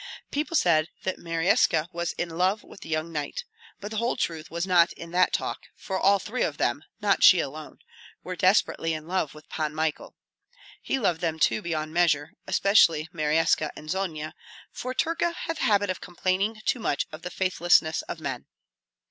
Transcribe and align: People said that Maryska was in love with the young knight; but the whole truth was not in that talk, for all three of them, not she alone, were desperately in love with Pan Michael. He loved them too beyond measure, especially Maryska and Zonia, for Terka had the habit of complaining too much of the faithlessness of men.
People 0.31 0.55
said 0.55 0.87
that 1.03 1.19
Maryska 1.19 1.87
was 1.93 2.13
in 2.13 2.31
love 2.31 2.63
with 2.63 2.79
the 2.81 2.89
young 2.89 3.11
knight; 3.11 3.43
but 3.79 3.91
the 3.91 3.97
whole 3.97 4.15
truth 4.17 4.49
was 4.49 4.65
not 4.65 4.91
in 4.93 5.11
that 5.11 5.31
talk, 5.31 5.59
for 5.75 5.99
all 5.99 6.17
three 6.17 6.41
of 6.41 6.57
them, 6.57 6.83
not 7.01 7.21
she 7.21 7.39
alone, 7.39 7.77
were 8.23 8.35
desperately 8.35 8.95
in 8.95 9.05
love 9.05 9.35
with 9.35 9.47
Pan 9.47 9.75
Michael. 9.75 10.15
He 10.81 10.97
loved 10.97 11.21
them 11.21 11.37
too 11.37 11.61
beyond 11.61 11.93
measure, 11.93 12.31
especially 12.47 13.09
Maryska 13.13 13.69
and 13.75 13.91
Zonia, 13.91 14.33
for 14.71 14.95
Terka 14.95 15.35
had 15.35 15.57
the 15.57 15.65
habit 15.65 15.91
of 15.91 16.01
complaining 16.01 16.61
too 16.65 16.79
much 16.79 17.05
of 17.11 17.21
the 17.21 17.29
faithlessness 17.29 18.01
of 18.09 18.19
men. 18.19 18.47